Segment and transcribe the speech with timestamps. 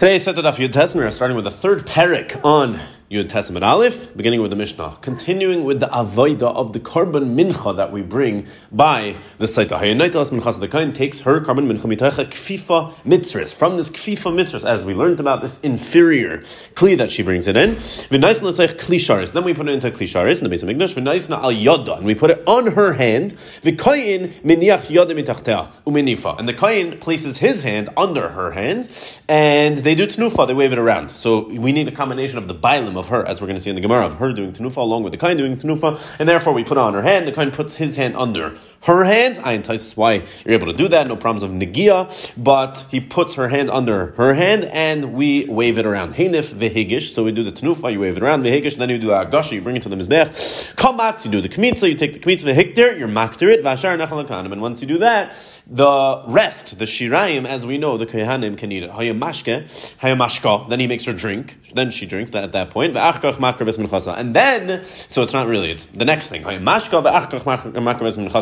[0.00, 3.66] Today's set of Yud Testament, we're starting with the third parak on Yud Tes amud
[3.66, 8.02] Aleph, beginning with the Mishnah, continuing with the avoida of the korban mincha that we
[8.02, 9.80] bring by the Saita.
[9.80, 14.64] Hayanaitas minchas the kain takes her korban mincha mitacha kfifa mitzris from this kfifa mitzris,
[14.64, 16.38] as we learned about this inferior
[16.74, 17.74] kli that she brings it in.
[17.74, 19.32] V'naisna l'seich klisharis.
[19.32, 20.94] Then we put it into klisharis in the base of Mikdash.
[20.94, 23.36] V'naisna al yada, and we put it on her hand.
[23.62, 28.88] V'kayin miniach yada mitachtea umenifa, and the kain places his hand under her hand,
[29.28, 30.46] and they do tnufa.
[30.46, 31.16] They wave it around.
[31.16, 33.70] So we need a combination of the bailim of her, as we're going to see
[33.70, 36.52] in the Gemara, of her doing tenufa along with the kain doing tenufa, and therefore
[36.52, 37.26] we put on her hand.
[37.26, 39.38] The kain puts his hand under her hands.
[39.40, 41.08] I entice why you're able to do that.
[41.08, 45.78] No problems of negia, but he puts her hand under her hand, and we wave
[45.78, 46.14] it around.
[46.14, 47.12] Heinif vehigish.
[47.12, 49.54] So we do the tenufa, you wave it around vehigish, then you do the agasha,
[49.54, 50.74] you bring it to the mizbech.
[50.76, 53.62] Kamatz, you do the kmitza, you take the kmitza vehikter, you're makter it.
[53.64, 55.34] Vashar nachalakanim, and once you do that,
[55.70, 58.90] the rest, the shirayim, as we know, the kohanim can eat it.
[58.90, 60.68] Hayamashke, hayamashka.
[60.68, 61.58] Then he makes her drink.
[61.72, 62.96] Then she drinks that at that point.
[62.96, 65.70] And then, so it's not really.
[65.70, 66.42] It's the next thing.
[66.42, 67.02] Hayamashka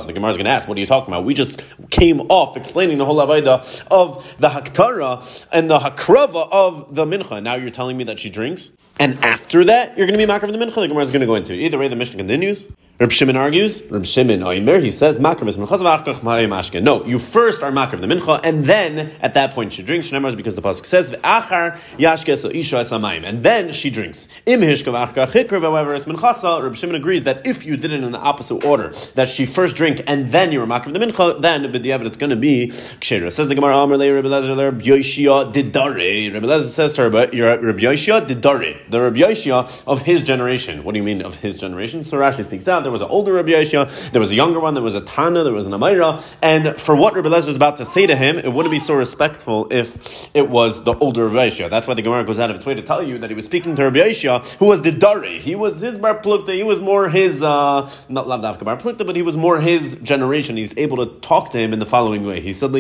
[0.07, 2.57] The Gemara is going to ask, "What are you talking about?" We just came off
[2.57, 7.43] explaining the whole avodah of the haktara and the hakrava of the mincha.
[7.43, 10.47] Now you're telling me that she drinks, and after that you're going to be makar
[10.47, 10.77] of the mincha.
[10.77, 11.59] The Gemara is going to go into it.
[11.59, 12.67] Either way, the Mishnah continues.
[13.01, 13.81] Reb Shimon argues.
[13.91, 18.41] Reb Shimon Oimer, he says, "Makar is No, you first are makar of the mincha,
[18.43, 20.11] and then at that point she drinks.
[20.11, 24.27] Shnemar because the pasuk says, "V'achar yashke so isha esamayim," and then she drinks.
[24.47, 26.61] Im v'achar chikr, however, is minchasa.
[26.61, 29.77] Reb Shimon agrees that if you did it in the opposite order, that she first
[29.77, 33.33] drink and then you were of the mincha, then b'diavad it's going to be kshira.
[33.33, 36.35] Says the Gemara, Amar le Reb Elazar Reb Yoshia didare.
[36.35, 40.83] Reb Elazar says to her, "But Reb Yoshia didare, the Reb Yoshia of his generation."
[40.83, 42.03] What do you mean of his generation?
[42.03, 44.73] So Rashi speaks out there was an older Rabbi Yeshua, there was a younger one,
[44.73, 47.77] there was a Tana, there was an Amora, and for what Rabbi Lezer is about
[47.77, 51.49] to say to him, it wouldn't be so respectful if it was the older Rabbi
[51.49, 51.69] Yeshua.
[51.69, 53.45] That's why the Gemara goes out of its way to tell you that he was
[53.45, 55.39] speaking to Rabbi Yeshua, who was the Dari.
[55.39, 59.15] He was his Bar Plukta, he was more his, uh, not Lavdavka Bar Plukta, but
[59.15, 60.57] he was more his generation.
[60.57, 62.41] He's able to talk to him in the following way.
[62.41, 62.73] He said, so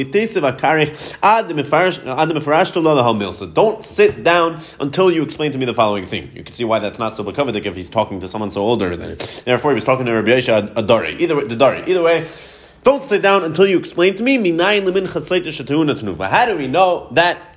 [3.47, 6.31] don't sit down until you explain to me the following thing.
[6.35, 8.97] You can see why that's not so bakavadik if he's talking to someone so older.
[8.97, 9.43] Than it.
[9.45, 11.19] Therefore, he was talking to Rabbi Yeshua Adari.
[11.21, 11.83] Either way, the Dari.
[11.87, 12.29] Either way,
[12.85, 14.37] don't sit down until you explain to me.
[14.57, 17.57] How do we know that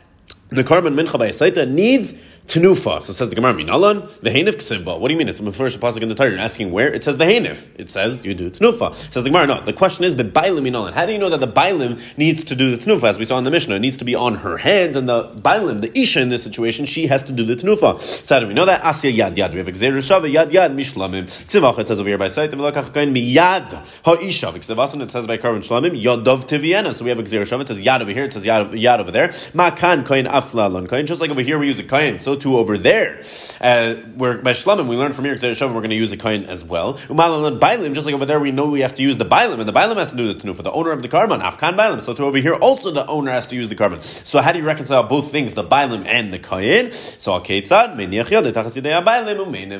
[0.49, 2.13] the korban mincha by needs
[2.47, 3.01] Tenufa.
[3.01, 4.99] So it says the Gemara, Minalan, the Hanif Ksivba.
[4.99, 5.29] What do you mean?
[5.29, 6.31] It's a first pasuk in the Torah.
[6.31, 6.93] You're asking where?
[6.93, 7.67] It says the Hanif.
[7.75, 8.95] It says you do Tenufa.
[9.13, 9.63] Says the Gemara, no.
[9.63, 10.93] The question is, but Bailim Minalan.
[10.93, 13.03] How do you know that the Bailim needs to do the Tenufa?
[13.03, 15.29] As we saw in the Mishnah, it needs to be on her hands, and the
[15.29, 18.01] Bailim, the Isha in this situation, she has to do the Tenufa.
[18.01, 18.81] So do we know that?
[18.81, 19.51] Asya Yad Yad.
[19.51, 21.23] We have Exer Shava Yad Yad Mishlamim.
[21.23, 24.51] Tzivach, it says over here by sight, V'lakach Kain Miyad Ha'isha.
[24.51, 26.93] Because it says by Karvan Shlamim, Yadav Tiviana.
[26.93, 29.11] So we have Exer Shava, it says Yad over here, it says Yad, yad over
[29.11, 29.29] there.
[29.53, 31.05] Makan Kain Afla Lon Kain.
[31.05, 33.23] Just like over here we use a Kain, so too over there.
[33.59, 36.63] Uh, where by Shlamim we learn from here we're going to use a coin as
[36.63, 36.93] well.
[36.93, 39.67] Umalan Bailim, just like over there we know we have to use the Bailim, and
[39.67, 42.01] the Bailim has to do the Tanufa, the owner of the korban, Afkan Bailim.
[42.01, 44.03] So to over here also the owner has to use the korban.
[44.03, 46.93] So how do you reconcile both things, the Bailim and the Kayin?
[46.93, 47.95] So Aketzad,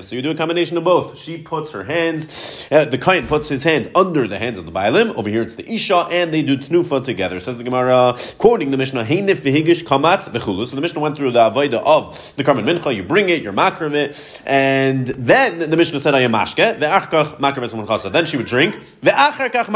[0.03, 1.17] So you do a combination of both.
[1.17, 4.72] She puts her hands, uh, the Kayin puts his hands under the hands of the
[4.72, 5.16] Bailim.
[5.16, 7.40] Over here it's the Isha, and they do Tnufa together.
[7.40, 10.31] Says the Gemara, quoting the Mishnah, Heinif v'higish kamatz.
[10.31, 12.96] So the Mishnah went through the Avodah of the korban mincha.
[12.96, 17.62] You bring it, you're makar of it, and then the Mishnah said ayamashke ve'achkach makar
[17.62, 19.69] v'zman Then she would drink ve'acharkach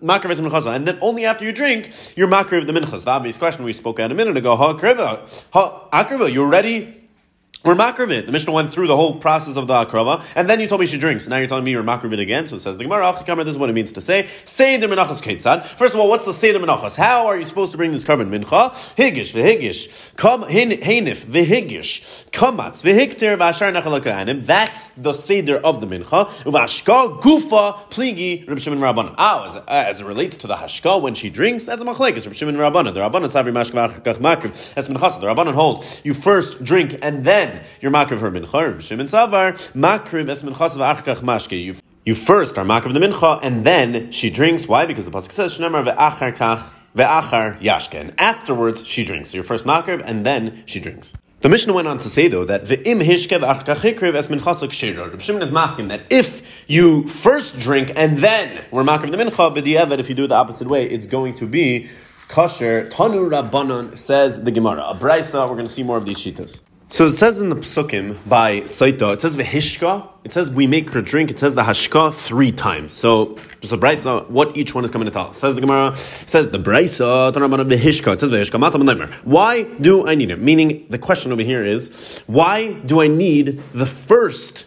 [0.00, 3.04] makar v'zman and then only after you drink you're makar of the minchas.
[3.04, 7.07] The obvious question we spoke at a minute ago: Ha kriva, you're ready
[7.64, 8.26] we're makravit.
[8.26, 10.86] The Mishnah went through the whole process of the akrava, and then you told me
[10.86, 11.26] she drinks.
[11.26, 12.46] Now you're telling me you're makravit again.
[12.46, 13.12] So it says the Gemara.
[13.18, 15.64] This is what it means to say seder menachas ketzad.
[15.64, 16.96] First of all, what's the seder menachas?
[16.96, 18.70] How are you supposed to bring this korban mincha?
[18.94, 24.46] Higish vehigish, come hinif vehigish, kamatz vehikter v'ashar nachalakanim.
[24.46, 26.26] That's the seder of the mincha.
[26.44, 29.16] Uvashka gufa pligi Reb Shimon Rabbanan.
[29.18, 32.34] Ah, as, as, it relates to the hashka when she drinks, that's a machlekes Reb
[32.34, 32.94] Shimon Rabbanan.
[32.94, 34.74] The Rabbanan savri mashkavach makriv.
[34.74, 35.20] That's minchas.
[35.20, 38.80] The Rabbanan hold you first drink and then then you're makriv her mincha.
[38.80, 41.62] Shimon Savar makriv es minchas v'achkach mashke.
[41.62, 41.74] You
[42.04, 44.66] you first are makriv the mincha and then she drinks.
[44.66, 44.86] Why?
[44.86, 48.14] Because the pasuk says shnemar ve'achar kach ve'achar yashken.
[48.18, 49.30] Afterwards she drinks.
[49.30, 51.14] So you're first makriv and then she drinks.
[51.40, 55.08] The Mishnah went on to say though that ve'im hishkev achkachikriv es minchasuk shira.
[55.08, 59.54] Reb Shimon is masking that if you first drink and then we're makriv the mincha,
[59.56, 61.88] b'di'evet if you do it the opposite way, it's going to be
[62.28, 62.88] kosher.
[62.88, 64.82] Tanu Rabbanon says the Gemara.
[64.82, 65.48] A brisa.
[65.48, 66.60] We're going to see more of these shitas.
[66.90, 70.88] So it says in the psukim by Saita, it says v'hishka, it says we make
[70.92, 72.94] her drink, it says the hashka three times.
[72.94, 75.30] So brisa, what each one is coming to tell.
[75.32, 80.30] Says the Gemara, says the brisa, v'hishka, it says v'hishka, matam Why do I need
[80.30, 80.40] it?
[80.40, 84.64] Meaning, the question over here is, why do I need the first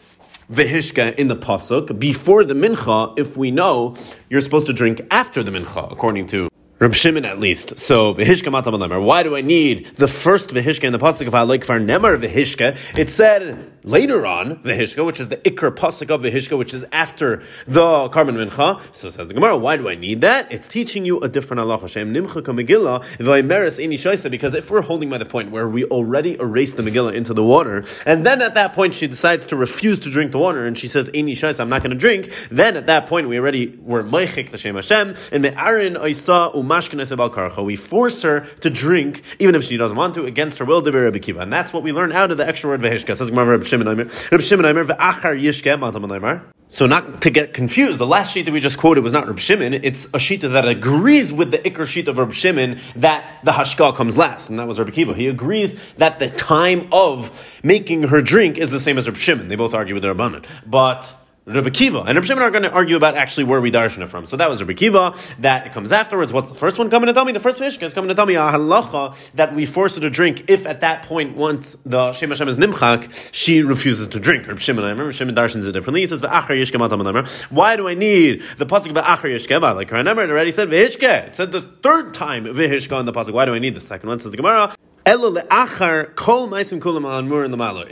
[0.48, 3.96] vehishka in the pasuk before the mincha if we know
[4.30, 6.51] you're supposed to drink after the mincha, according to
[6.82, 7.78] Reb Shimon at least.
[7.78, 11.44] So v'hishka matam Why do I need the first v'hishka in the pasuk of I
[11.44, 12.76] like for nemar v'hishka?
[12.98, 17.44] It said later on v'hishka, which is the ikr pasuk of v'hishka, which is after
[17.66, 18.82] the korban mincha.
[18.96, 19.58] So says the Gemara.
[19.58, 20.52] Why do I need that?
[20.52, 21.90] It's teaching you a different halacha.
[21.90, 24.32] Shem nimcha Megillah.
[24.32, 27.44] Because if we're holding by the point where we already erased the Megillah into the
[27.44, 30.78] water, and then at that point she decides to refuse to drink the water, and
[30.78, 32.32] she says ini shaisa, I'm not going to drink.
[32.50, 37.66] Then at that point we already were meichik the shem Hashem and me'arin oisa um
[37.66, 41.20] we force her to drink, even if she doesn't want to, against her will, Rabbi
[41.20, 41.40] Kiva.
[41.40, 43.16] And that's what we learn out of the extra word Vehishka.
[43.16, 48.54] Says Rabbi Shimon Rabbi Shimon Yishke, so not to get confused, the last sheet that
[48.54, 49.74] we just quoted was not Reb Shimon.
[49.74, 53.94] It's a sheet that agrees with the Iker sheet of Reb Shimon that the Hashka
[53.94, 55.14] comes last, and that was Reb Kiva.
[55.14, 57.30] He agrees that the time of
[57.62, 59.50] making her drink is the same as Reb Shimon.
[59.50, 61.14] They both argue with the Rabbanan, but
[61.54, 62.00] Rebbe Kiva.
[62.00, 64.26] And Rebbe Shimon are going to argue about actually where we darshan it from.
[64.26, 65.16] So that was Rebbe Kiva.
[65.40, 66.34] That comes afterwards.
[66.34, 67.32] What's the first one coming to tell me?
[67.32, 70.10] The first fish is coming to tell me a halacha that we force her to
[70.10, 74.48] drink if at that point, once the Shem Hashem is nimchak, she refuses to drink.
[74.48, 76.02] Rebbe Shimon, I remember Shimon darshans it differently.
[76.02, 79.76] He says, Why do I need the pasuk V'achar yishkeva?
[79.76, 81.28] Like I remember it already said V'hishke.
[81.28, 83.34] It said the third time V'hishke on the pasuk.
[83.34, 84.20] Why do I need the second one?
[84.20, 84.74] Says the Gemara.
[85.04, 86.72] It's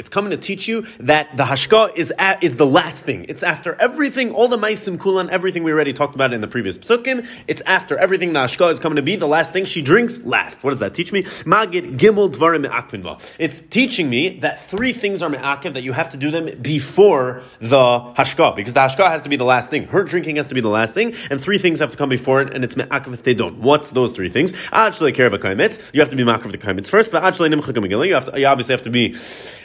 [0.10, 3.26] coming to teach you that the hashka is at, is the last thing.
[3.28, 6.78] It's after everything, all the maisim kulan, everything we already talked about in the previous
[6.78, 7.28] psukim.
[7.48, 10.64] It's after everything the hashka is coming to be the last thing she drinks last.
[10.64, 11.24] What does that teach me?
[11.24, 13.36] Magid gimel dvarim.
[13.40, 17.42] It's teaching me that three things are me'akiv that you have to do them before
[17.60, 19.88] the hashka because the hashka has to be the last thing.
[19.88, 22.42] Her drinking has to be the last thing, and three things have to come before
[22.42, 23.58] it, and it's me'akiv if they don't.
[23.58, 24.52] What's those three things?
[24.52, 28.40] You have to be ma'akiv the kaimitz first first, but actually Megillah, you have to,
[28.40, 29.16] you obviously have to be,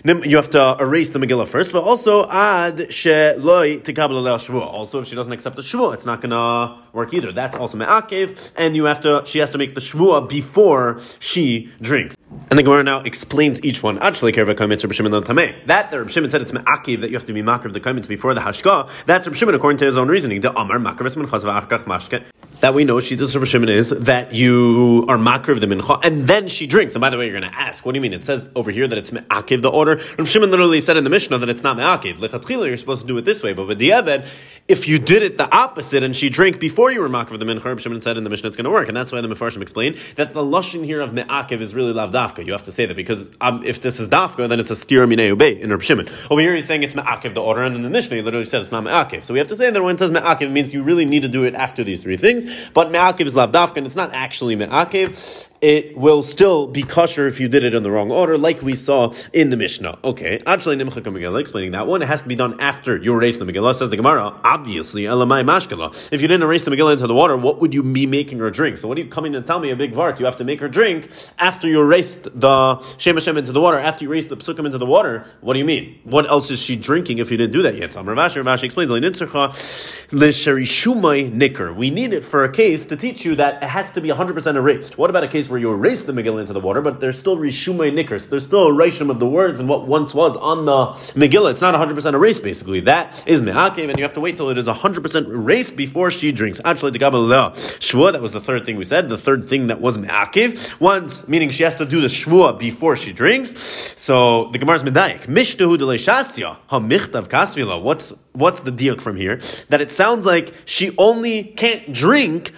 [0.05, 4.63] you have to erase the Megillah first, but also ad she loy tikabel shvua.
[4.63, 7.33] Also, if she doesn't accept the shvua, it's not gonna work either.
[7.33, 11.73] That's also me'akev, and you have to, she has to make the shvua before she
[11.81, 12.17] drinks.
[12.51, 13.99] And the Gemara now explains each one.
[13.99, 17.75] Actually, That the Reb Shimon said it's me'akiv that you have to be makar of
[17.75, 18.91] the kaimitz before the hashka.
[19.07, 20.41] That's Reb Shimon according to his own reasoning.
[20.41, 21.05] The Amar makar
[22.61, 26.01] that we know she does Reb Shimon is that you are makar of the mincha
[26.05, 26.95] and then she drinks.
[26.95, 28.13] And by the way, you're going to ask, what do you mean?
[28.13, 30.01] It says over here that it's me'akiv the order.
[30.19, 32.17] Reb Shimon literally said in the Mishnah that it's not me'akiv.
[32.17, 34.29] Lechatchila, you're supposed to do it this way, but with the Eved,
[34.69, 37.47] if you did it the opposite and she drank before you were makar of the
[37.47, 39.29] mincha, Reb Shimon said in the Mishnah it's going to work, and that's why the
[39.29, 42.45] Mefarshim explained that the lashon here of me'akiv is really lavdafka.
[42.45, 45.07] You have to say that because um, if this is dafka, then it's a steer
[45.07, 46.09] minei in Reb Shimon.
[46.31, 48.63] Over here, he's saying it's me'akiv the order, and in the Mishnah, he literally says
[48.63, 49.25] it's not me'akiv.
[49.25, 51.23] So we have to say that when it says me'akiv, it means you really need
[51.23, 52.47] to do it after these three things.
[52.73, 57.41] But me'akiv is lavdafka, and it's not actually me'akiv it will still be kosher if
[57.41, 59.99] you did it in the wrong order, like we saw in the Mishnah.
[60.05, 63.39] Okay, actually, Nimcha Megillah, explaining that one, it has to be done after you erase
[63.39, 63.75] the Megillah.
[63.75, 66.13] Says the Gemara, obviously, Elamai Mashkala.
[66.13, 68.51] If you didn't erase the Megillah into the water, what would you be making her
[68.51, 68.77] drink?
[68.77, 70.19] So, what are you coming and tell me a big vart?
[70.19, 71.09] You have to make her drink
[71.39, 74.77] after you erased the Shem Hashem into the water, after you erased the Psukim into
[74.77, 75.25] the water.
[75.41, 75.99] What do you mean?
[76.05, 77.91] What else is she drinking if you didn't do that yet?
[77.93, 79.01] So, Rav Ashi explains, We
[81.91, 84.99] need it for a case to teach you that it has to be 100% erased.
[84.99, 87.37] What about a case where you erase the Megillah into the water, but there's still
[87.37, 88.29] Rishumay Nikkers.
[88.29, 91.53] There's still a rishum of the words and what once was on the Megillah.
[91.53, 92.81] It's not 100% erased, basically.
[92.81, 96.33] That is Me'akev, and you have to wait till it is 100% erased before she
[96.33, 96.61] drinks.
[96.65, 99.09] Actually, Shvua, that was the third thing we said.
[99.09, 100.81] The third thing that was Me'akev.
[100.81, 103.57] Once, meaning she has to do the Shvua before she drinks.
[103.97, 105.27] So the Gemara's Medayik.
[105.27, 107.81] Mishtahu de Leishasya, Ha Michtav Kasvila.
[107.81, 109.37] What's, what's the diak from here?
[109.69, 112.51] That it sounds like she only can't drink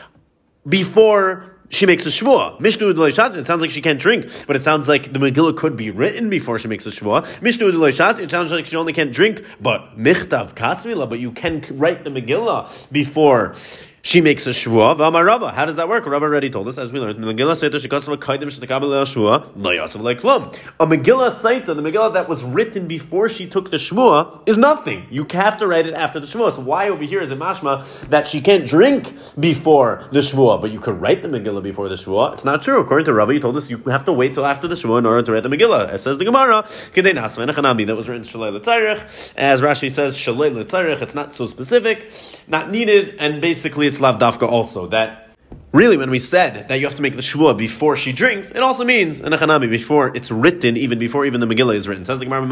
[0.67, 2.59] before she makes a shvua.
[2.61, 5.91] Mishnu It sounds like she can't drink, but it sounds like the Megillah could be
[5.91, 7.43] written before she makes a shvua.
[7.43, 11.09] Mishnu It sounds like she only can't drink, but michtav kasvila.
[11.09, 13.55] But you can write the Megillah before
[14.07, 14.97] she makes a shvua.
[14.97, 15.53] V'amarava.
[15.53, 16.07] How does that work?
[16.07, 17.19] Rabba already told us, as we learned.
[17.19, 20.57] Megillah Saita shekasav kaidim shetakabel shvua lo yasav leiklum.
[20.79, 25.09] A Megillah Saita, the Megillah that was written before she took the shvua, is nothing.
[25.11, 26.53] You have to write it after the shvua.
[26.53, 30.71] So why over here is it mashma that she can't drink before the shvua, but
[30.71, 32.35] you could write the Megillah before the shvua?
[32.35, 32.79] It's not true.
[32.81, 35.07] According to Rabba, he told us you have to wait till after the shvua in
[35.07, 35.93] order to write the Megillah.
[35.93, 36.63] It says the Gemara,
[36.95, 39.33] that was written shalei l'tzarech.
[39.37, 41.03] As Rashi says, shalei l'tzarech.
[41.03, 42.09] It's not so specific,
[42.47, 45.23] not needed, and basically it's it's lavdafka also that
[45.73, 48.61] really, when we said that you have to make the shvua before she drinks, it
[48.61, 52.05] also means a chanami before it's written, even before even the Megillah is written.
[52.05, 52.47] Says the Gemara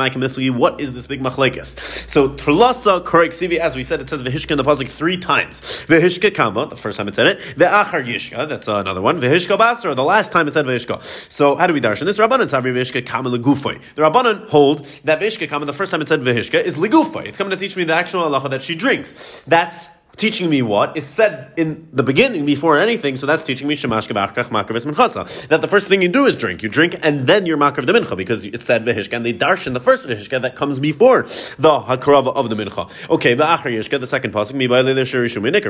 [0.52, 1.78] what is this big machlekes?
[2.08, 5.82] So Trulasa Korek Sivi, as we said, it says Vehishka in the pasuk three times.
[5.82, 7.38] Vehishka Kama, the first time it said it.
[7.56, 9.20] Ve'achar Yishka, that's another one.
[9.20, 11.02] Vehishka Basra, the last time it said Vehishka.
[11.02, 12.18] So how do we darshan this?
[12.18, 13.80] Rabbanan Sabri Vehishka Kama Legufay.
[13.94, 17.26] The Rabbanan hold that Vehishka Kama, the first time it said Vehishka, is Legufay.
[17.26, 19.42] It's coming to teach me the actual halacha that she drinks.
[19.46, 20.97] That's teaching me what?
[20.97, 25.49] It's said in the beginning before anything, so that's teaching me shemash kach makavis minchasa.
[25.49, 26.62] That the first thing you do is drink.
[26.62, 29.75] You drink and then you're makav the mincha because it said vehishka and they darshan
[29.75, 31.23] the first vehishka that comes before
[31.59, 32.90] the hakrava of the mincha.
[33.11, 34.54] Okay, the achar yishka, the second pasuk,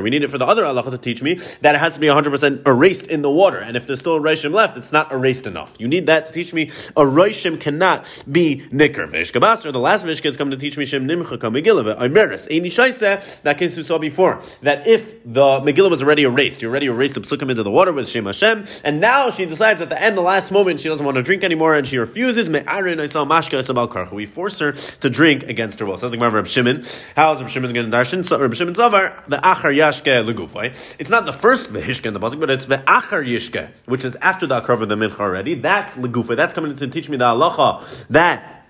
[0.03, 2.07] We need it for the other halacha to teach me that it has to be
[2.07, 3.57] 100% erased in the water.
[3.57, 5.75] And if there's still a reishim left, it's not erased enough.
[5.79, 9.07] You need that to teach me a reishim cannot be nicker.
[9.07, 11.97] Vehishka basar, the last vehishka is coming to teach me shem nimcha kamegillah.
[11.97, 16.61] Imeris, eini shaisa, that case we saw before that if the Megillah was already erased,
[16.61, 19.81] you already erased the psukim into the water with Shem Hashem, and now she decides
[19.81, 22.49] at the end, the last moment, she doesn't want to drink anymore, and she refuses.
[22.49, 25.97] We force her to drink against her will.
[25.97, 26.83] Sounds like Rav Shimon.
[27.15, 28.25] How is Rav Shimon going to darshan?
[28.25, 30.95] So Rav Shimon the achar yashke legufay.
[30.99, 34.15] It's not the first vehishke in the pasuk, but it's the achar yishke, which is
[34.21, 35.55] after the akrav of the mincha already.
[35.55, 36.35] That's legufay.
[36.35, 38.65] That's coming to teach me the halacha that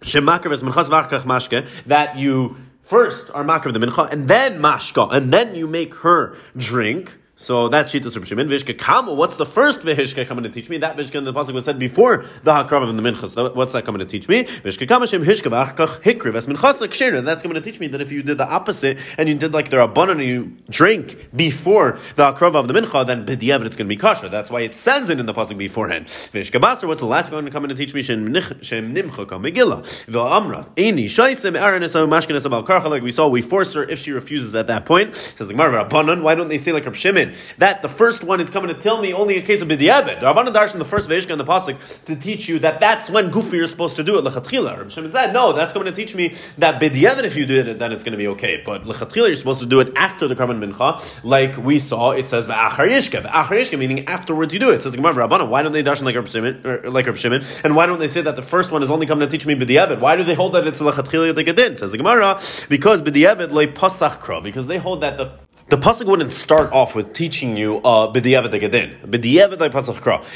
[0.00, 2.56] Shemakar is minchas v'achkach mashke that you
[2.92, 7.16] first are makar the mincha, and then mashka, and then you make her drink.
[7.42, 8.48] So that's Shitas Reb Shimon.
[8.48, 10.78] Vishka Kama, what's the first Vishka coming to teach me?
[10.78, 13.56] That Vishka in the Pasuk was said before the Hakrav of the Minchas.
[13.56, 14.44] What's that coming to teach me?
[14.44, 17.24] Vishka Kama Shem Hishka V'achkach Hikriv Es Minchas Kshir.
[17.24, 19.70] That's coming to teach me that if you did the opposite and you did like
[19.70, 23.88] the Rabbanon and you drink before the Hakrav of the Mincha, then B'diavad it's going
[23.88, 24.28] to be kosher.
[24.28, 26.06] That's why it says it in the Pasuk beforehand.
[26.06, 28.02] Vishka Basar, what's the last one coming to teach me?
[28.02, 29.82] Shem Nimcha Kam Megillah.
[30.06, 30.68] V'amra.
[30.76, 32.50] Eini Shaisem Aaron Esau Mashkin Esau.
[32.88, 35.16] Like we saw, we force her if she refuses at that point.
[35.16, 36.22] Says the Gemara Rabbanon.
[36.22, 37.31] Why don't they say like Reb Shimon?
[37.58, 40.20] That the first one is coming to tell me only in case of b'diavad.
[40.20, 43.58] Rabbanan Darshan, the first Veishka in the pasuk, to teach you that that's when goofy
[43.58, 44.24] you're supposed to do it.
[44.24, 44.78] Lechatchila.
[44.78, 47.78] Rabbi Shimon said, no, that's coming to teach me that b'diavad if you do it,
[47.78, 48.62] then it's going to be okay.
[48.64, 52.10] But lechatchila you're supposed to do it after the korban mincha, like we saw.
[52.10, 54.76] It says v'achar yishka, v'achar yishka, meaning afterwards you do it.
[54.76, 55.48] it says Gemara Rabbanan.
[55.48, 56.62] Why don't they darshan like Rabbi Shimon,
[56.92, 59.28] like Rabbi Shimon, and why don't they say that the first one is only coming
[59.28, 60.00] to teach me b'diavad?
[60.00, 61.78] Why do they hold that it's lechatchila the gedin?
[61.78, 65.32] Says the Gemara because b'diavad loy pasach kra, because they hold that the
[65.68, 69.62] the pasuk wouldn't start off with teaching you uh, b'diavad gedin, b'diavad.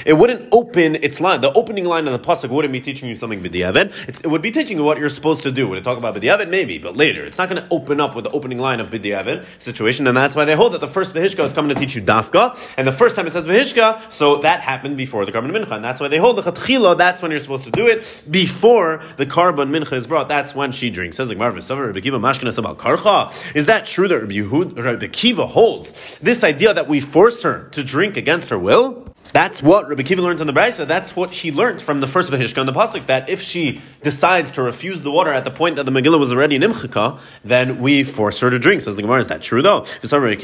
[0.06, 1.40] It wouldn't open its line.
[1.40, 3.92] The opening line of the pasuk wouldn't be teaching you something b'diavad.
[4.24, 5.68] It would be teaching you what you're supposed to do.
[5.68, 6.48] Would it talk about b'diavad?
[6.48, 7.24] Maybe, but later.
[7.24, 10.34] It's not going to open up with the opening line of b'diavad situation, and that's
[10.34, 12.92] why they hold that the first v'hishka is coming to teach you dafka, and the
[12.92, 16.08] first time it says v'hishka, so that happened before the korban mincha, and that's why
[16.08, 16.96] they hold the chatchila.
[16.96, 20.28] That's when you're supposed to do it before the korban mincha is brought.
[20.28, 21.16] That's when she drinks.
[21.16, 23.56] Says like Marvis, about karcha.
[23.56, 27.68] Is that true that Rabbi Yehud, Rabbi Kiva holds this idea that we force her
[27.72, 29.12] to drink against her will.
[29.32, 30.86] That's what Rabbi Kiva learns on the Brisa.
[30.86, 34.52] That's what she learned from the first Vahishka on the Pasuk, that if she decides
[34.52, 37.80] to refuse the water at the point that the Megillah was already in Imchika, then
[37.80, 38.82] we force her to drink.
[38.82, 39.82] Says the Gemara, is that true though?
[39.82, 40.36] Says, We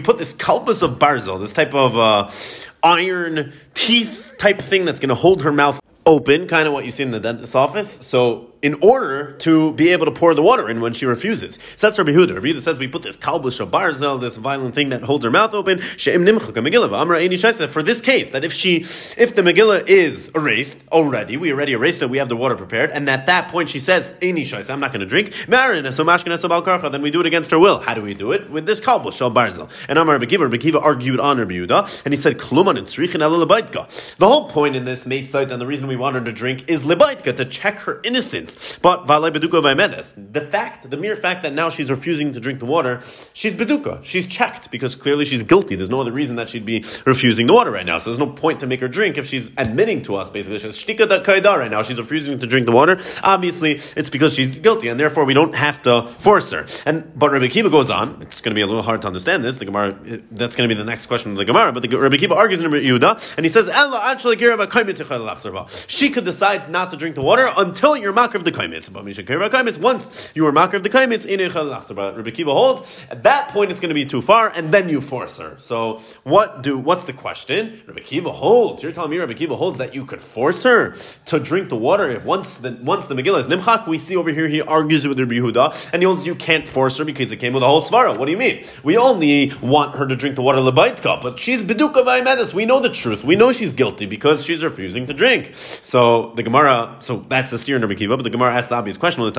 [0.00, 2.28] put this kalbus of barzel, this type of uh,
[2.82, 6.90] iron teeth type thing that's going to hold her mouth open, kind of what you
[6.90, 7.88] see in the dentist's office.
[7.88, 11.58] So in order to be able to pour the water in when she refuses.
[11.76, 12.34] So that's Rabbi Huda.
[12.34, 15.54] Rabbi Huda says we put this kalbus barzel, this violent thing that holds her mouth
[15.54, 15.78] open.
[15.78, 22.02] For this case, that if she, if the Megillah is erased already, we already erased
[22.02, 25.00] it, we have the water prepared, and at that point she says, I'm not going
[25.00, 27.80] to drink, then we do it against her will.
[27.80, 28.50] How do we do it?
[28.50, 29.70] With this kalbus barzel.
[29.88, 32.76] And Amar Rabbi Kiva, Rabbi Kiva argued on Rabbi Huda, and he said, kluman
[34.16, 36.82] The whole point in this Mesait, and the reason we want her to drink is
[36.82, 38.49] libaitka, to check her innocence.
[38.82, 43.00] But the fact, the mere fact that now she's refusing to drink the water,
[43.32, 44.02] she's beduka.
[44.04, 45.74] She's checked because clearly she's guilty.
[45.74, 47.98] There's no other reason that she'd be refusing the water right now.
[47.98, 50.76] So there's no point to make her drink if she's admitting to us basically she's
[50.76, 51.82] shtika da kaida right now.
[51.82, 53.00] She's refusing to drink the water.
[53.22, 56.66] Obviously, it's because she's guilty, and therefore we don't have to force her.
[56.86, 58.18] And but Rabbi Kiva goes on.
[58.20, 59.58] It's going to be a little hard to understand this.
[59.58, 59.98] The Gemara.
[60.30, 61.72] That's going to be the next question of the Gemara.
[61.72, 63.68] But the Rabbi Kiva argues in Yehuda, and he says,
[65.88, 69.78] She could decide not to drink the water until you're makar of the kaimitz.
[69.78, 71.26] Once you were makar of the kaimitz,
[71.94, 74.88] but Rabbi Kiva holds at that point it's going to be too far, and then
[74.88, 75.54] you force her.
[75.58, 76.78] So what do?
[76.78, 77.82] What's the question?
[77.86, 78.82] Rabbi Kiva holds.
[78.82, 82.20] You're telling me Rabbi Kiva holds that you could force her to drink the water
[82.24, 83.86] once the once the Megillah is nimchak.
[83.86, 86.98] We see over here he argues with Rabbi Yehuda, and he holds you can't force
[86.98, 88.16] her because it came with a whole svara.
[88.16, 88.64] What do you mean?
[88.82, 92.54] We only want her to drink the water lebaitka, but she's beduka vaymedes.
[92.54, 93.24] We know the truth.
[93.24, 95.50] We know she's guilty because she's refusing to drink.
[95.54, 96.96] So the Gemara.
[97.00, 99.22] So that's the steer in Rabbi Kiva, but the the Gemara asked the obvious question.
[99.22, 99.36] This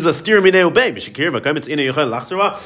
[0.00, 0.98] is a steer minei obey.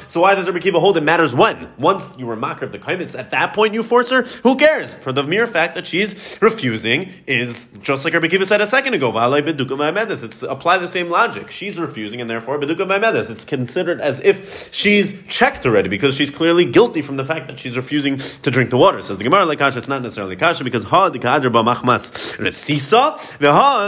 [0.08, 1.70] So why does Rabbi Kiva hold it matters when?
[1.78, 4.22] Once you were mocker of the kaimitz, at that point you force her.
[4.22, 4.94] Who cares?
[4.94, 8.94] For the mere fact that she's refusing is just like Rabbi Kiva said a second
[8.94, 9.12] ago.
[9.14, 11.50] It's apply the same logic.
[11.50, 17.02] She's refusing, and therefore It's considered as if she's checked already because she's clearly guilty
[17.02, 19.02] from the fact that she's refusing to drink the water.
[19.02, 22.36] Says the Gemara like Kasha, it's not necessarily Kasha because ha the kadra ba machmas
[22.38, 23.87] resisa the ha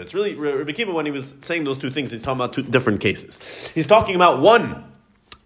[0.00, 2.10] It's really Rabbi Kiva when he was saying those two things.
[2.10, 3.68] He's talking about two different cases.
[3.74, 4.84] He's talking about one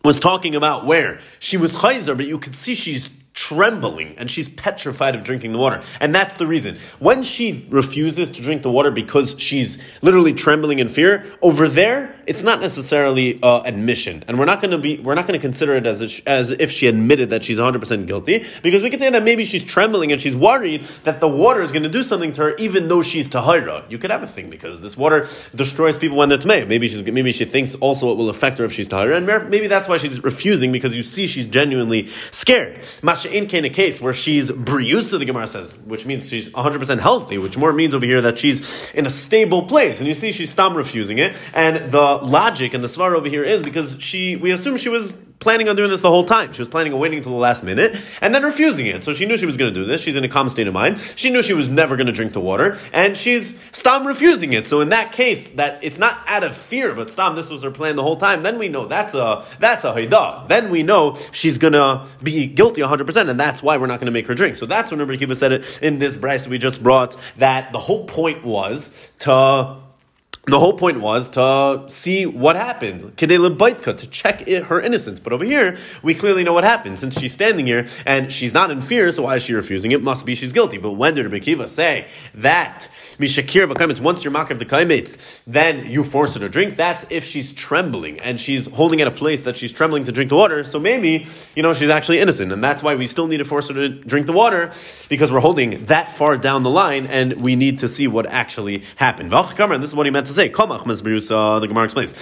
[0.05, 4.49] was talking about where she was chayzer, but you could see she's trembling and she's
[4.49, 5.81] petrified of drinking the water.
[6.01, 6.77] And that's the reason.
[6.99, 12.17] When she refuses to drink the water because she's literally trembling in fear, over there,
[12.27, 14.25] it's not necessarily uh, admission.
[14.27, 16.51] And we're not going to be, we're not going to consider it as, if, as
[16.51, 20.11] if she admitted that she's 100% guilty, because we could say that maybe she's trembling
[20.11, 23.03] and she's worried that the water is going to do something to her, even though
[23.03, 23.89] she's tahira.
[23.89, 26.67] You could have a thing because this water destroys people when they're tamei.
[26.67, 29.69] Maybe she's, maybe she thinks also it will affect her if she's tahira, and maybe
[29.69, 32.81] that's why she's refusing because you see she's genuinely scared
[33.29, 37.57] in a case where she's briusa, the Gemara says, which means she's 100% healthy, which
[37.57, 40.01] more means over here that she's in a stable place.
[40.01, 41.37] And you see she's stam refusing it.
[41.55, 45.17] And the logic and the svar over here is because she, we assume she was
[45.41, 46.53] planning on doing this the whole time.
[46.53, 49.03] She was planning on waiting until the last minute and then refusing it.
[49.03, 50.01] So she knew she was going to do this.
[50.01, 50.99] She's in a calm state of mind.
[51.17, 54.67] She knew she was never going to drink the water and she's Stam refusing it.
[54.67, 57.71] So in that case, that it's not out of fear, but Stam, this was her
[57.71, 58.43] plan the whole time.
[58.43, 60.49] Then we know that's a, that's a Haidah.
[60.49, 64.07] Then we know she's going to be guilty 100% and that's why we're not going
[64.07, 64.57] to make her drink.
[64.57, 67.79] So that's when Rabbi Kiva said it in this brisa we just brought that the
[67.79, 69.79] whole point was to
[70.49, 75.19] the whole point was to see what happened, to check her innocence.
[75.21, 76.99] But over here, we clearly know what happened.
[76.99, 79.93] Since she's standing here and she's not in fear, so why is she refusing?
[79.93, 80.79] It must be she's guilty.
[80.79, 82.89] But when did Rabbi Kiva say that
[83.19, 86.77] Mishakir v'kaimitz, once you're makar the kaimitz, then you force her to drink?
[86.77, 90.31] That's if she's trembling and she's holding at a place that she's trembling to drink
[90.31, 90.65] the water.
[90.65, 92.53] So maybe, you know, she's actually innocent.
[92.53, 94.73] And that's why we still need to force her to drink the water
[95.09, 98.85] because we're holding that far down the line and we need to see what actually
[98.97, 99.33] happened.
[99.33, 100.38] And this is what he meant to say.
[100.47, 102.15] Call Mahmas Briusa, the Gemara explains.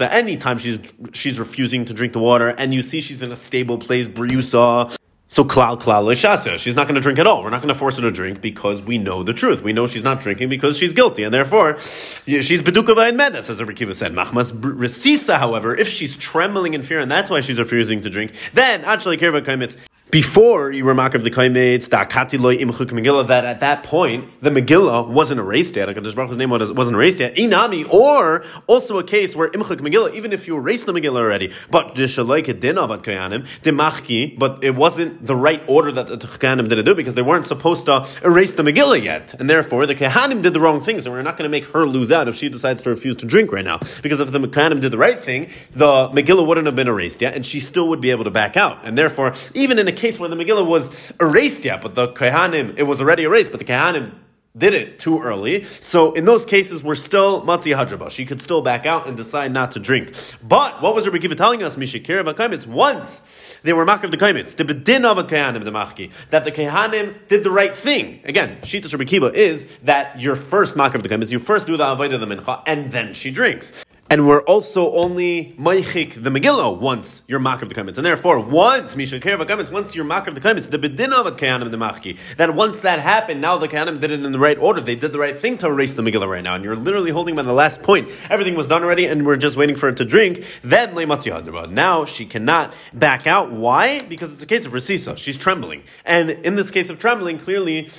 [0.00, 0.78] Anytime she's
[1.12, 4.96] she's refusing to drink the water, and you see she's in a stable place, briusa.
[5.28, 6.56] So klal klal shasa.
[6.56, 7.42] She's not going to drink at all.
[7.42, 9.60] We're not going to force her to drink because we know the truth.
[9.60, 13.60] We know she's not drinking because she's guilty, and therefore she's bedukava and medas, as
[13.60, 14.12] Rikiva said.
[14.12, 18.34] Machmas resisa, however, if she's trembling in fear, and that's why she's refusing to drink,
[18.54, 19.76] then actually kirva kaimitz
[20.10, 24.50] before you were of the Kaimitz, Dakati loy imchuk Megillah, that at that point the
[24.50, 25.88] Megillah wasn't erased yet.
[25.88, 27.34] Hakadosh Baruch name wasn't erased yet.
[27.34, 31.52] Inami, or also a case where imchuk Megillah, even if you erased the Megillah already,
[31.70, 37.22] but demachki, but it wasn't the right order that the kayanim didn't do because they
[37.22, 41.00] weren't supposed to erase the Megillah yet, and therefore the kahanim did the wrong thing.
[41.00, 43.26] So we're not going to make her lose out if she decides to refuse to
[43.26, 46.76] drink right now, because if the kahanim did the right thing, the Megillah wouldn't have
[46.76, 49.80] been erased yet, and she still would be able to back out, and therefore even
[49.80, 53.24] in a case where the Megillah was erased yet, but the Kohanim, it was already
[53.24, 54.12] erased, but the Kohanim
[54.56, 55.64] did it too early.
[55.64, 58.10] So in those cases, we're still Matzi Hadraba.
[58.10, 60.14] She could still back out and decide not to drink.
[60.42, 61.76] But what was Rabbi Kiva telling us?
[61.76, 62.66] Mishakir Kaimitz.
[62.66, 63.22] Once
[63.62, 67.42] they were Makar the Kaimitz, the Bedin of Kahanim the Machki, that the Kahanim did
[67.42, 68.20] the right thing.
[68.24, 71.76] Again, Shitas Rabbi Kiva is that your first Makar of the Kaimitz, you first do
[71.76, 73.84] the Avodah of the Mincha, and then she drinks.
[74.08, 77.96] And we're also only Maichik the Megillah once you're Mak of the Kamitz.
[77.96, 81.36] And therefore, once Misha Kerev Kamitz, once you're Mak of the Kamitz, the Bedin of
[81.36, 84.58] Kayanim the Machki, that once that happened, now the Kayanim did it in the right
[84.58, 84.80] order.
[84.80, 86.54] They did the right thing to erase the Megillah right now.
[86.54, 88.08] And you're literally holding on the last point.
[88.30, 90.44] Everything was done already, and we're just waiting for it to drink.
[90.62, 93.50] Then Leimatzi Now she cannot back out.
[93.50, 94.00] Why?
[94.02, 95.16] Because it's a case of Rasisa.
[95.16, 95.82] She's trembling.
[96.04, 97.90] And in this case of trembling, clearly,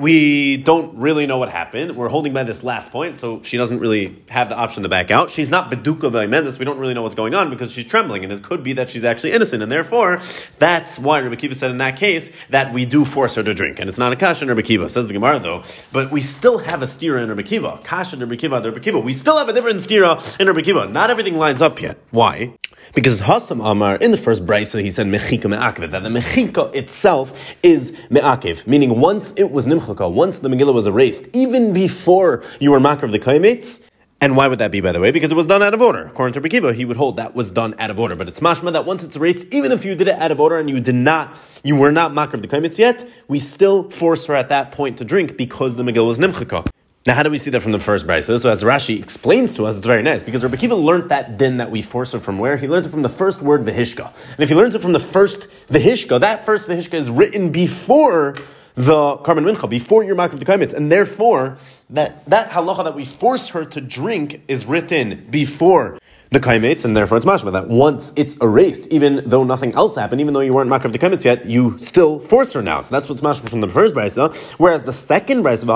[0.00, 1.96] we don't really know what happened.
[1.96, 5.10] We're holding by this last point, so she doesn't really have the option to back
[5.10, 5.30] out.
[5.30, 6.58] She's not Beduka Mendes.
[6.58, 8.90] We don't really know what's going on because she's trembling, and it could be that
[8.90, 10.20] she's actually innocent, and therefore,
[10.58, 13.78] that's why Rabbi Kiva said in that case that we do force her to drink.
[13.78, 16.58] And it's not a kasha in Rabbi Kiva, says the Gemara though, but we still
[16.58, 17.80] have a stira in Rabbi Kiva.
[17.84, 18.98] Kasha in Rabbi Kiva, Rabbi Kiva.
[18.98, 20.86] We still have a different stira in Rabbi Kiva.
[20.88, 21.98] Not everything lines up yet.
[22.10, 22.54] Why?
[22.94, 27.32] Because Hassam Amar, in the first brisa, he said mechika me'akev, that the mechika itself
[27.62, 32.70] is me'akev, meaning once it was nimchaka, once the Megillah was erased, even before you
[32.72, 33.80] were makar of the kaimates,
[34.22, 35.12] and why would that be, by the way?
[35.12, 36.06] Because it was done out of order.
[36.06, 38.14] According to Rekiva, he would hold that was done out of order.
[38.16, 40.58] But it's mashma that once it's erased, even if you did it out of order
[40.58, 44.26] and you did not, you were not makar of the kaimitz yet, we still force
[44.26, 46.68] her at that point to drink because the Megillah was nimchaka.
[47.06, 48.38] Now, how do we see that from the first brisa?
[48.38, 51.56] So, as Rashi explains to us, it's very nice because Rabbi Kiva learned that din
[51.56, 52.58] that we force her from where?
[52.58, 54.12] He learned it from the first word vihishka.
[54.32, 58.36] And if he learns it from the first vihishka, that first vihishka is written before
[58.74, 61.56] the Karban Mincha before you're Makav the Kaimitz, and therefore
[61.88, 65.98] that, that halacha that we force her to drink is written before
[66.30, 70.20] the kaimitz, and therefore it's mashma that once it's erased, even though nothing else happened,
[70.20, 72.80] even though you weren't makav the kaimitz yet, you still force her now.
[72.80, 74.32] So that's what's mashma from the first brisa.
[74.58, 75.66] Whereas the second brisa,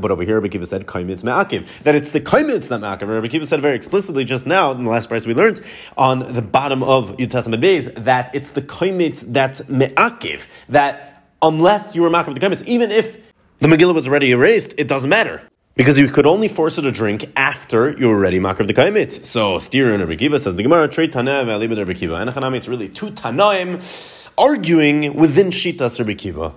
[0.00, 3.08] but over here Rabbi Kiva said kaimitz me'akiv, that it's the kaimitz that me'akiv.
[3.08, 5.60] Rabbi Kiva said very explicitly just now in the last brisa we learned
[5.96, 12.02] on the bottom of Yud Beis that it's the kaimitz that's me'akiv that unless you
[12.02, 13.18] were makav the kaimitz, even if
[13.60, 15.42] the Megillah was already erased, it doesn't matter.
[15.76, 19.26] Because you could only force her to drink after you were ready makar the kaimitz.
[19.26, 22.14] So Steer and Rebbe says the Gemara trade Tanaim Alibad Rebbe Kiva.
[22.14, 23.82] And it's really two Tanaim
[24.38, 26.54] arguing within Shitas Rebbe Kiva.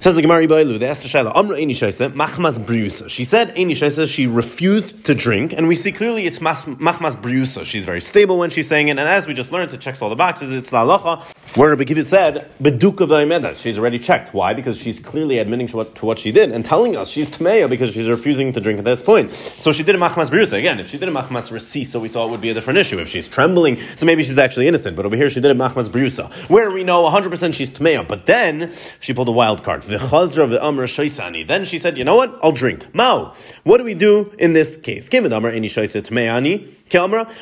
[0.00, 3.08] Says the Gemara Ibailu, they asked Shaila, Amra Eini Shaisa, Machmas Briusa.
[3.08, 7.64] She said, Eini Shaisa, she refused to drink, and we see clearly it's Machmas Briusa.
[7.64, 10.10] She's very stable when she's saying it, and as we just learned, it checks all
[10.10, 13.60] the boxes, it's La Lacha, where Rabbi Kiva said, Beduka Vaimedas.
[13.60, 14.32] She's already checked.
[14.32, 14.54] Why?
[14.54, 17.68] Because she's clearly admitting to what, to what she did, and telling us she's Tameya
[17.68, 19.32] because she's refusing to drink at this point.
[19.32, 20.58] So she did a Machmas Briusa.
[20.58, 22.78] Again, if she did a Machmas Rasi, so we saw it would be a different
[22.78, 23.00] issue.
[23.00, 25.88] If she's trembling, so maybe she's actually innocent, but over here she did a Machmas
[25.88, 29.82] Briusa, where we know 100% she's Tameya, but then she pulled a wild card.
[29.82, 31.46] The Chazr of the Amra Shoisani.
[31.46, 32.38] Then she said, you know what?
[32.42, 32.94] I'll drink.
[32.94, 33.34] Mao.
[33.64, 35.12] What do we do in this case?
[35.12, 36.76] Amra Eni Tmeani.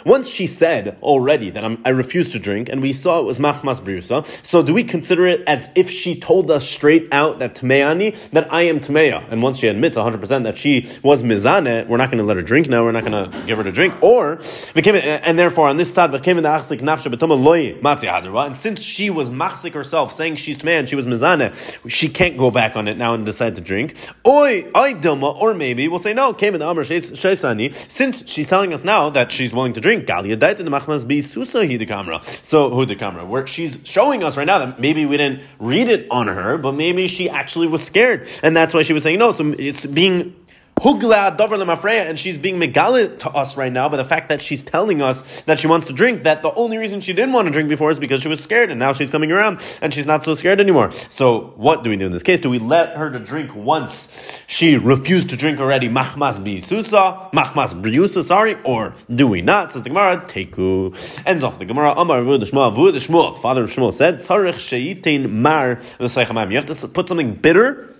[0.04, 3.38] Once she said already that I'm, i refuse to drink, and we saw it was
[3.38, 8.30] machmas so do we consider it as if she told us straight out that tmeani,
[8.30, 9.30] that I am tmeya?
[9.30, 12.42] And once she admits 100% that she was mizane, we're not going to let her
[12.42, 14.00] drink now, we're not going to give her to drink.
[14.02, 14.40] Or,
[14.74, 20.96] and therefore on this side, and since she was machzik herself, saying she's tmeya she
[20.96, 23.94] was mizane, she can't go back on it now and decide to drink.
[24.26, 28.72] Oi, I dilma, or maybe we'll say no, came in the Amr since she's telling
[28.72, 30.06] us now that she's willing to drink.
[30.06, 32.20] Galia died in the machmas be susa hi the camera.
[32.24, 33.24] So who the camera?
[33.24, 36.72] Where she's showing us right now that maybe we didn't read it on her, but
[36.72, 39.32] maybe she actually was scared, and that's why she was saying no.
[39.32, 40.34] So it's being
[40.80, 41.56] Hugla Dover
[41.88, 45.42] and she's being megalit to us right now by the fact that she's telling us
[45.42, 47.90] that she wants to drink, that the only reason she didn't want to drink before
[47.90, 50.60] is because she was scared, and now she's coming around and she's not so scared
[50.60, 50.92] anymore.
[51.08, 52.38] So, what do we do in this case?
[52.38, 57.74] Do we let her to drink once she refused to drink already, machmas bisusa, machmas
[57.74, 59.72] briusa, sorry, or do we not?
[59.72, 60.94] Says the Gemara, teku.
[61.26, 66.66] Ends off the Gemara, Amar Vud Shmuel, Father Shmuel said, Tzarech sheyitin mar You have
[66.66, 67.94] to put something bitter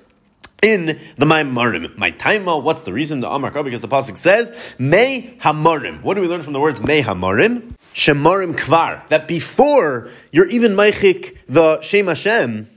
[0.62, 1.96] in the Maimarim.
[1.96, 3.20] My taima, what's the reason?
[3.20, 6.02] The Amar because the Pasuk says, May Hamarim.
[6.02, 7.74] What do we learn from the words May Hamarim?
[7.94, 9.06] Shemarim Kvar.
[9.08, 12.68] That before you're even Maichik the Shem Hashem,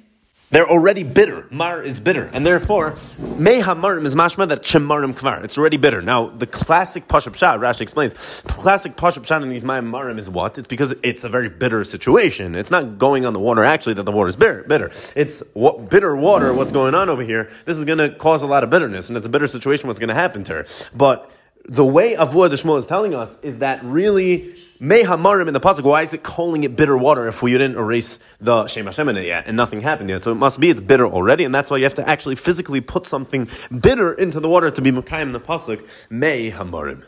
[0.52, 1.48] they're already bitter.
[1.50, 2.30] Mar is bitter.
[2.34, 2.96] And therefore,
[3.38, 5.44] Mei Hamarim is mashma that Shemarim Kvar.
[5.44, 6.02] It's already bitter.
[6.02, 10.58] Now, the classic Pashup Shah, Rashi explains, classic Pashup Shah in these Marim is what?
[10.58, 12.54] It's because it's a very bitter situation.
[12.56, 14.64] It's not going on the water actually that the water is bitter.
[14.64, 14.92] bitter.
[15.16, 17.50] It's what, bitter water, what's going on over here.
[17.66, 20.00] This is going to cause a lot of bitterness, and it's a bitter situation, what's
[20.00, 20.66] going to happen to her.
[20.94, 21.32] But
[21.66, 25.60] the way Avua the Shmuel is telling us is that really May Hamarim in the
[25.60, 25.84] pasuk.
[25.84, 29.18] Why is it calling it bitter water if we didn't erase the Shem Hashem in
[29.18, 30.24] it yet and nothing happened yet?
[30.24, 32.82] So it must be it's bitter already, and that's why you have to actually physically
[32.82, 33.48] put something
[33.80, 35.88] bitter into the water to be Mekayim in the pasuk.
[36.10, 37.04] May Hamarim.